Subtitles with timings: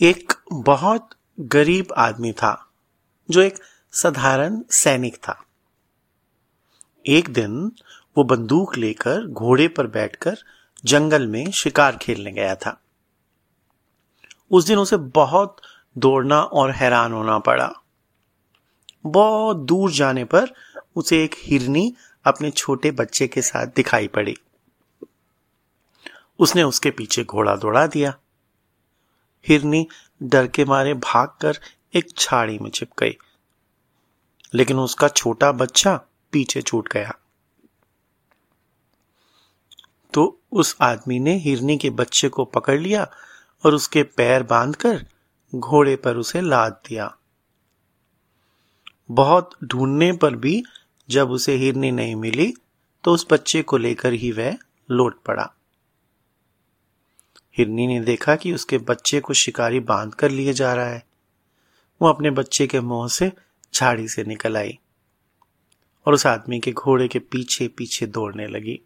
[0.00, 1.10] एक बहुत
[1.40, 2.68] गरीब आदमी था,
[3.30, 3.54] जो एक
[3.92, 5.44] साधारण सैनिक था।
[7.06, 7.72] एक दिन
[8.16, 10.36] वो बंदूक लेकर घोड़े पर बैठकर
[10.84, 12.80] जंगल में शिकार खेलने गया था।
[14.50, 15.56] उस दिन उसे बहुत
[15.98, 17.72] दौड़ना और हैरान होना पड़ा।
[19.06, 20.48] बहुत दूर जाने पर
[20.96, 21.94] उसे एक हिरनी
[22.24, 24.36] अपने छोटे बच्चे के साथ दिखाई पड़ी।
[26.38, 28.14] उसने उसके पीछे घोड़ा दौड़ा दिया।
[29.46, 29.86] हिरनी
[30.22, 31.58] डर के मारे भागकर
[31.94, 33.16] एक छाड़ी में छिप गई।
[34.54, 35.96] लेकिन उसका छोटा बच्चा
[36.32, 37.14] पीछे छूट गया।
[40.14, 43.10] तो उस आदमी ने हिरनी के बच्चे को पकड़ लिया
[43.64, 45.06] और उसके पैर बांधकर
[45.54, 47.16] घोड़े पर उसे लाद दिया।
[49.10, 50.62] बहुत ढूँढने पर भी
[51.10, 52.54] जब उसे हिरनी नहीं मिली
[53.04, 54.56] तो उस बच्चे को लेकर ही वह
[54.90, 55.54] लौट पड़ा।
[57.58, 61.02] हिरनी ने देखा कि उसके बच्चे को शिकारी बाँध कर लिए जा रहा है।
[62.00, 63.32] वो अपने बच्चे के मुँह से
[63.74, 64.78] झाड़ी से निकल आई
[66.06, 68.80] और उस आदमी के घोड़े के पीछे पीछे दौड़ने लगी।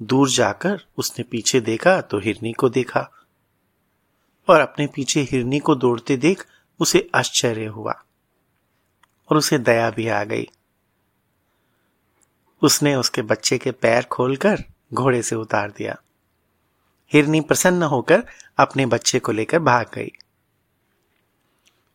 [0.00, 3.08] दूर जाकर उसने पीछे देखा तो हिरनी को देखा
[4.48, 6.46] और अपने पीछे हिरनी को दौड़ते देख
[6.80, 7.92] उसे आश्चर्य हुआ
[9.30, 10.48] और उसे दया भी आ गई।
[12.62, 15.96] उसने उसके बच्चे के पैर खोलकर घोड़े से उतार दिया।
[17.12, 18.22] हिरनी प्रसन्न होकर
[18.58, 20.12] अपने बच्चे को लेकर भाग गई।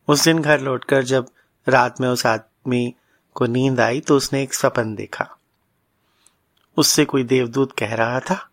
[0.07, 1.29] उस दिन घर लौटकर जब
[1.67, 2.95] रात में उस आदमी
[3.33, 5.37] को नींद आई तो उसने एक सपन देखा।
[6.77, 8.49] उससे कोई देवदूत कह रहा था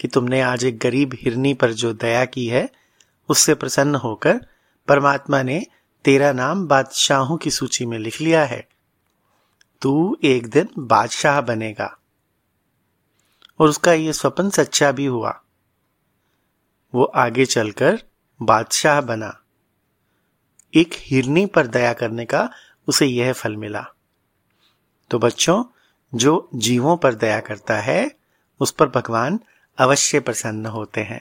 [0.00, 2.68] कि तुमने आज एक गरीब हिरनी पर जो दया की है,
[3.28, 4.46] उससे प्रसन्न होकर
[4.88, 5.66] परमात्मा ने
[6.04, 8.68] तेरा नाम बादशाहों की सूची में लिख लिया है।
[9.82, 11.98] तू एक दिन बादशाह बनेगा।
[13.58, 15.41] और उसका यह स्वप्न सच्चा भी हुआ।
[16.94, 18.02] वो आगे चलकर
[18.42, 19.42] बादशाह बना।
[20.74, 22.50] एक हिरनी पर दया करने का
[22.88, 23.86] उसे यह फल मिला।
[25.10, 25.64] तो बच्चों,
[26.14, 28.16] जो जीवों पर दया करता है,
[28.60, 29.40] उस पर भगवान
[29.78, 31.20] अवश्य प्रसन्न होते हैं।